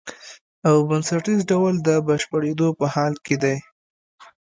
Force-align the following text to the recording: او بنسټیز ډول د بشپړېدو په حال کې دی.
او 0.67 0.75
بنسټیز 0.89 1.39
ډول 1.51 1.73
د 1.87 1.89
بشپړېدو 2.07 2.67
په 2.79 2.85
حال 2.93 3.13
کې 3.25 3.35
دی. 3.43 3.55